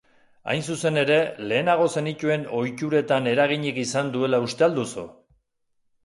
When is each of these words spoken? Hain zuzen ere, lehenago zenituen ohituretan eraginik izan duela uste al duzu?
Hain 0.51 0.61
zuzen 0.75 0.95
ere, 0.99 1.17
lehenago 1.51 1.83
zenituen 1.99 2.45
ohituretan 2.59 3.29
eraginik 3.33 3.77
izan 3.83 4.09
duela 4.15 4.39
uste 4.47 4.67
al 4.69 4.75
duzu? 4.79 5.05